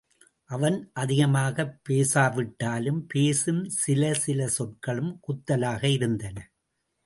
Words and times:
அவன் 0.49 0.89
அதிகமாகப் 0.93 1.81
பேசாவிட்டாலும், 1.89 2.99
பேசும் 3.07 3.65
சில 3.77 4.13
சில 4.13 4.47
சொற்களும் 4.47 5.19
குத்தலாக 5.27 5.83
இருந்தன. 5.91 6.37